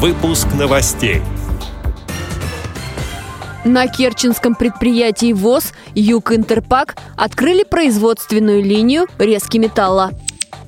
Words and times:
Выпуск 0.00 0.46
новостей. 0.56 1.22
На 3.64 3.88
Керченском 3.88 4.54
предприятии 4.54 5.32
ВОЗ 5.32 5.72
«Юг 5.96 6.30
Интерпак» 6.30 6.94
открыли 7.16 7.64
производственную 7.64 8.62
линию 8.62 9.08
резки 9.18 9.58
металла. 9.58 10.12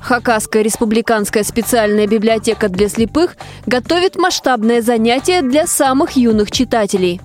Хакасская 0.01 0.63
республиканская 0.63 1.45
специальная 1.45 2.09
библиотека 2.09 2.69
для 2.69 2.89
слепых 2.89 3.37
готовит 3.67 4.17
масштабное 4.17 4.83
занятие 4.83 5.43
для 5.43 5.69
самых 5.69 6.17
юных 6.17 6.51
читателей. 6.51 7.21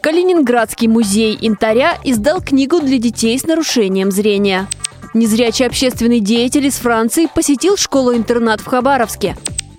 Калининградский 0.00 0.86
музей 0.86 1.36
Интаря 1.40 1.98
издал 2.04 2.40
книгу 2.40 2.78
для 2.78 2.98
детей 2.98 3.36
с 3.36 3.44
нарушением 3.44 4.12
зрения. 4.12 4.68
Незрячий 5.12 5.66
общественный 5.66 6.20
деятель 6.20 6.66
из 6.66 6.74
Франции 6.74 7.26
посетил 7.26 7.76
школу-интернат 7.76 8.60
в 8.60 8.66
Хабаровске. 8.66 9.34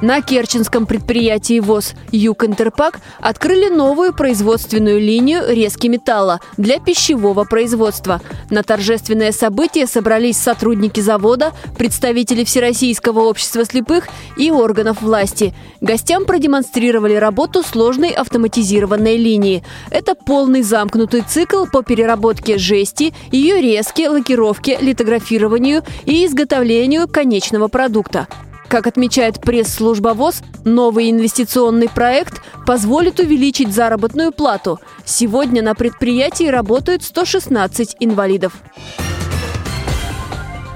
На 0.00 0.22
Керченском 0.22 0.86
предприятии 0.86 1.58
ВОЗ 1.58 1.94
«Юг 2.12 2.44
Интерпак» 2.44 3.00
открыли 3.18 3.68
новую 3.68 4.14
производственную 4.14 5.00
линию 5.00 5.42
резки 5.48 5.88
металла 5.88 6.40
для 6.56 6.78
пищевого 6.78 7.42
производства. 7.42 8.20
На 8.48 8.62
торжественное 8.62 9.32
событие 9.32 9.88
собрались 9.88 10.36
сотрудники 10.36 11.00
завода, 11.00 11.52
представители 11.76 12.44
Всероссийского 12.44 13.22
общества 13.22 13.64
слепых 13.64 14.06
и 14.36 14.52
органов 14.52 15.02
власти. 15.02 15.52
Гостям 15.80 16.26
продемонстрировали 16.26 17.14
работу 17.14 17.64
сложной 17.64 18.10
автоматизированной 18.10 19.16
линии. 19.16 19.64
Это 19.90 20.14
полный 20.14 20.62
замкнутый 20.62 21.22
цикл 21.22 21.66
по 21.66 21.82
переработке 21.82 22.56
жести, 22.56 23.12
ее 23.32 23.60
резке, 23.60 24.08
лакировке, 24.08 24.78
литографированию 24.80 25.82
и 26.04 26.24
изготовлению 26.24 27.08
конечного 27.08 27.66
продукта. 27.66 28.28
Как 28.68 28.86
отмечает 28.86 29.40
пресс-служба 29.40 30.10
ВОЗ, 30.10 30.42
новый 30.64 31.10
инвестиционный 31.10 31.88
проект 31.88 32.42
позволит 32.66 33.18
увеличить 33.18 33.72
заработную 33.72 34.30
плату. 34.30 34.78
Сегодня 35.06 35.62
на 35.62 35.74
предприятии 35.74 36.48
работают 36.48 37.02
116 37.02 37.96
инвалидов. 38.00 38.52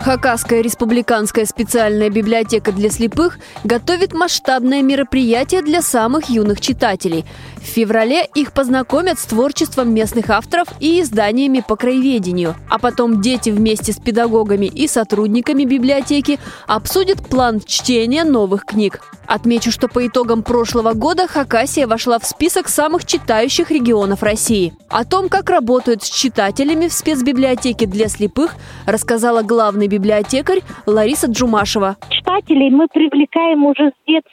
Хакасская 0.00 0.62
республиканская 0.62 1.44
специальная 1.44 2.10
библиотека 2.10 2.72
для 2.72 2.90
слепых 2.90 3.38
готовит 3.62 4.14
масштабное 4.14 4.82
мероприятие 4.82 5.62
для 5.62 5.80
самых 5.80 6.28
юных 6.28 6.60
читателей. 6.60 7.24
В 7.62 7.64
феврале 7.64 8.26
их 8.34 8.52
познакомят 8.52 9.18
с 9.20 9.24
творчеством 9.24 9.94
местных 9.94 10.30
авторов 10.30 10.66
и 10.80 11.00
изданиями 11.00 11.62
по 11.66 11.76
краеведению. 11.76 12.56
А 12.68 12.78
потом 12.78 13.22
дети 13.22 13.50
вместе 13.50 13.92
с 13.92 14.00
педагогами 14.00 14.66
и 14.66 14.88
сотрудниками 14.88 15.64
библиотеки 15.64 16.40
обсудят 16.66 17.26
план 17.26 17.60
чтения 17.64 18.24
новых 18.24 18.64
книг. 18.64 19.00
Отмечу, 19.28 19.70
что 19.70 19.88
по 19.88 20.04
итогам 20.06 20.42
прошлого 20.42 20.92
года 20.92 21.28
Хакасия 21.28 21.86
вошла 21.86 22.18
в 22.18 22.26
список 22.26 22.68
самых 22.68 23.06
читающих 23.06 23.70
регионов 23.70 24.24
России. 24.24 24.74
О 24.90 25.04
том, 25.04 25.28
как 25.28 25.48
работают 25.48 26.02
с 26.02 26.10
читателями 26.10 26.88
в 26.88 26.92
спецбиблиотеке 26.92 27.86
для 27.86 28.08
слепых, 28.08 28.56
рассказала 28.86 29.42
главный 29.42 29.86
библиотекарь 29.86 30.62
Лариса 30.84 31.28
Джумашева. 31.28 31.96
Читателей 32.10 32.70
мы 32.70 32.88
привлекаем 32.88 33.64
уже 33.64 33.90
с 33.90 34.06
детства. 34.06 34.32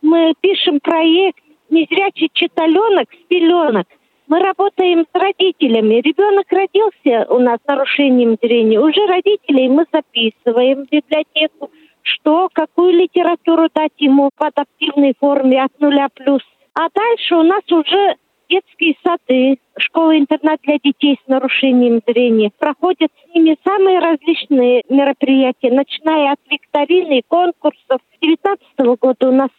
Мы 0.00 0.32
пишем 0.40 0.80
проект 0.82 1.38
«Незрячий 1.72 2.30
читаленок 2.32 3.08
с 3.12 3.26
пеленок». 3.28 3.86
Мы 4.28 4.40
работаем 4.40 5.04
с 5.12 5.18
родителями. 5.18 6.00
Ребенок 6.00 6.46
родился 6.50 7.26
у 7.32 7.38
нас 7.38 7.58
с 7.64 7.66
нарушением 7.66 8.36
зрения. 8.40 8.80
Уже 8.80 9.04
родителей 9.06 9.68
мы 9.68 9.84
записываем 9.92 10.86
в 10.86 10.90
библиотеку 10.90 11.70
что, 12.02 12.48
какую 12.52 12.92
литературу 12.92 13.68
дать 13.74 13.92
ему 13.98 14.30
в 14.36 14.42
адаптивной 14.42 15.14
форме 15.18 15.62
от 15.62 15.80
нуля 15.80 16.08
плюс. 16.14 16.42
А 16.74 16.88
дальше 16.94 17.36
у 17.36 17.42
нас 17.42 17.62
уже 17.70 18.16
детские 18.48 18.96
сады, 19.04 19.58
школы-интернат 19.78 20.60
для 20.62 20.78
детей 20.82 21.18
с 21.24 21.28
нарушением 21.28 22.00
зрения. 22.06 22.50
Проходят 22.58 23.10
с 23.10 23.34
ними 23.34 23.56
самые 23.64 23.98
различные 23.98 24.82
мероприятия, 24.88 25.70
начиная 25.70 26.32
от 26.32 26.40
викторины 26.50 27.20
и 27.20 27.24
конкурсов. 27.26 28.00
С 28.16 28.20
2019 28.20 29.00
года 29.00 29.28
у 29.28 29.32
нас 29.32 29.50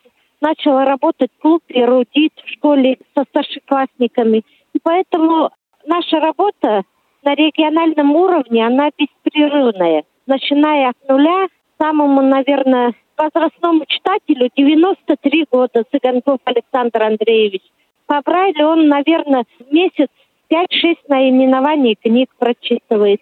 начал 0.43 0.77
работать 0.79 1.31
клуб 1.39 1.63
«Эрудит» 1.69 2.33
в 2.45 2.49
школе 2.49 2.97
со 3.15 3.23
старшеклассниками. 3.23 4.43
И 4.73 4.79
поэтому 4.83 5.49
наша 5.85 6.19
работа 6.19 6.83
на 7.23 7.33
региональном 7.33 8.11
уровне, 8.11 8.67
она 8.67 8.89
беспрерывная. 8.97 10.03
Начиная 10.27 10.89
от 10.89 11.09
нуля 11.09 11.47
самому, 11.79 12.21
наверное, 12.21 12.93
возрастному 13.17 13.85
читателю 13.87 14.49
93 14.55 15.47
года, 15.49 15.85
Цыганков 15.89 16.39
Александр 16.43 17.03
Андреевич. 17.03 17.61
По 18.05 18.21
Брайлю 18.21 18.67
он, 18.67 18.87
наверное, 18.89 19.45
в 19.59 19.71
месяц 19.73 20.09
5-6 20.51 20.97
наименований 21.07 21.95
книг 21.95 22.29
прочитывает. 22.37 23.21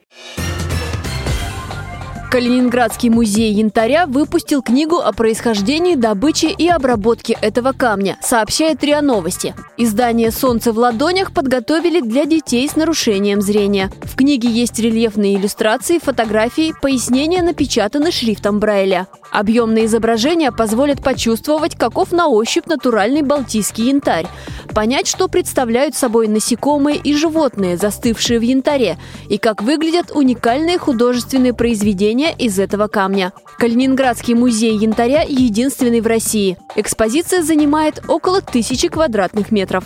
Калининградский 2.32 3.10
музей 3.10 3.52
янтаря 3.52 4.06
выпустил 4.06 4.62
книгу 4.62 4.96
о 4.96 5.12
происхождении, 5.12 5.96
добыче 5.96 6.50
и 6.50 6.70
обработке 6.70 7.38
этого 7.42 7.74
камня, 7.74 8.18
сообщает 8.22 8.82
РИА 8.86 9.02
Новости. 9.02 9.54
Издание 9.76 10.32
«Солнце 10.32 10.72
в 10.72 10.78
ладонях» 10.78 11.34
подготовили 11.34 12.00
для 12.00 12.24
детей 12.24 12.70
с 12.70 12.78
нарушением 12.78 13.42
зрения. 13.42 13.92
В 14.04 14.16
книге 14.16 14.48
есть 14.48 14.80
рельефные 14.80 15.36
иллюстрации, 15.36 16.00
фотографии, 16.00 16.74
пояснения 16.82 17.42
напечатаны 17.42 18.12
шрифтом 18.14 18.62
Брайля. 18.62 19.08
Объемные 19.34 19.88
изображения 19.88 20.54
позволят 20.54 21.04
почувствовать, 21.04 21.76
каков 21.76 22.14
на 22.14 22.28
ощупь 22.28 22.66
натуральный 22.66 23.24
балтийский 23.24 23.90
янтарь, 23.90 24.28
понять, 24.74 25.08
что 25.08 25.28
представляют 25.28 25.96
собой 25.96 26.30
насекомые 26.30 26.96
и 26.96 27.14
животные, 27.14 27.76
застывшие 27.76 28.40
в 28.40 28.44
янтаре, 28.44 28.98
и 29.28 29.38
как 29.38 29.62
выглядят 29.62 30.12
уникальные 30.12 30.78
художественные 30.78 31.54
произведения 31.54 32.21
из 32.30 32.60
этого 32.60 32.88
камня. 32.88 33.34
Калининградский 33.58 34.36
музей 34.36 34.78
янтаря 34.78 35.24
единственный 35.24 36.02
в 36.02 36.08
России. 36.08 36.58
Экспозиция 36.76 37.42
занимает 37.42 38.04
около 38.08 38.42
тысячи 38.42 38.88
квадратных 38.88 39.52
метров. 39.52 39.84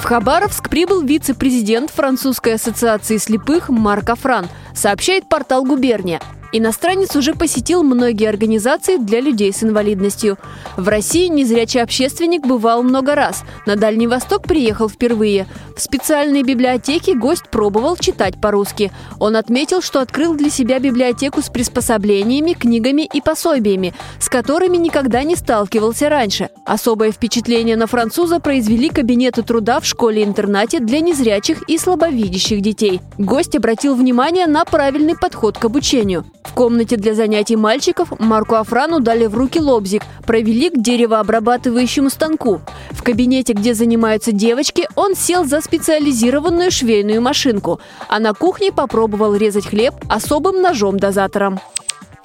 В 0.00 0.04
Хабаровск 0.04 0.70
прибыл 0.70 1.02
вице-президент 1.02 1.90
Французской 1.90 2.54
ассоциации 2.54 3.16
слепых 3.16 3.68
Марк 3.68 4.08
Афран, 4.08 4.46
сообщает 4.74 5.28
портал 5.28 5.64
«Губерния». 5.64 6.20
Иностранец 6.58 7.14
уже 7.14 7.34
посетил 7.34 7.82
многие 7.82 8.30
организации 8.30 8.96
для 8.96 9.20
людей 9.20 9.52
с 9.52 9.62
инвалидностью. 9.62 10.38
В 10.78 10.88
России 10.88 11.26
незрячий 11.26 11.82
общественник 11.82 12.46
бывал 12.46 12.82
много 12.82 13.14
раз. 13.14 13.44
На 13.66 13.76
Дальний 13.76 14.06
Восток 14.06 14.44
приехал 14.44 14.88
впервые. 14.88 15.46
В 15.76 15.82
специальной 15.82 16.42
библиотеке 16.42 17.14
гость 17.14 17.50
пробовал 17.50 17.98
читать 17.98 18.40
по-русски. 18.40 18.90
Он 19.20 19.36
отметил, 19.36 19.82
что 19.82 20.00
открыл 20.00 20.34
для 20.34 20.48
себя 20.48 20.78
библиотеку 20.78 21.42
с 21.42 21.50
приспособлениями, 21.50 22.54
книгами 22.54 23.02
и 23.02 23.20
пособиями, 23.20 23.92
с 24.18 24.30
которыми 24.30 24.78
никогда 24.78 25.24
не 25.24 25.36
сталкивался 25.36 26.08
раньше. 26.08 26.48
Особое 26.64 27.12
впечатление 27.12 27.76
на 27.76 27.86
француза 27.86 28.40
произвели 28.40 28.88
кабинеты 28.88 29.42
труда 29.42 29.78
в 29.78 29.84
школе-интернате 29.84 30.80
для 30.80 31.00
незрячих 31.00 31.68
и 31.68 31.76
слабовидящих 31.76 32.62
детей. 32.62 33.02
Гость 33.18 33.54
обратил 33.54 33.94
внимание 33.94 34.46
на 34.46 34.64
правильный 34.64 35.18
подход 35.18 35.58
к 35.58 35.66
обучению. 35.66 36.24
В 36.46 36.54
комнате 36.54 36.96
для 36.96 37.14
занятий 37.14 37.56
мальчиков 37.56 38.18
Марку 38.18 38.54
Афрану 38.54 39.00
дали 39.00 39.26
в 39.26 39.34
руки 39.34 39.60
лобзик, 39.60 40.02
провели 40.26 40.70
к 40.70 40.80
деревообрабатывающему 40.80 42.08
станку. 42.08 42.60
В 42.92 43.02
кабинете, 43.02 43.52
где 43.52 43.74
занимаются 43.74 44.32
девочки, 44.32 44.88
он 44.94 45.14
сел 45.14 45.44
за 45.44 45.60
специализированную 45.60 46.70
швейную 46.70 47.20
машинку, 47.20 47.80
а 48.08 48.18
на 48.20 48.32
кухне 48.32 48.72
попробовал 48.72 49.34
резать 49.34 49.66
хлеб 49.66 49.94
особым 50.08 50.62
ножом-дозатором. 50.62 51.60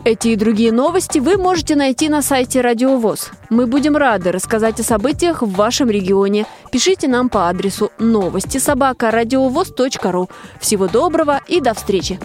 Эти 0.04 0.30
и 0.30 0.36
другие 0.36 0.72
новости 0.72 1.20
вы 1.20 1.38
можете 1.38 1.76
найти 1.76 2.10
на 2.10 2.24
сайте 2.24 2.62
Радио 2.62 2.98
ВОЗ. 2.98 3.30
Мы 3.50 3.68
будем 3.68 3.96
рады 3.96 4.32
рассказать 4.32 4.80
о 4.80 4.84
событиях 4.84 5.44
в 5.44 5.52
вашем 5.52 5.92
регионе. 5.92 6.48
Пишите 6.72 7.08
нам 7.08 7.30
по 7.30 7.50
адресу 7.50 7.92
новости 8.00 8.58
собака 8.58 9.12
ру. 9.12 10.30
Всего 10.60 10.88
доброго 10.88 11.42
и 11.48 11.60
до 11.62 11.76
встречи! 11.76 12.20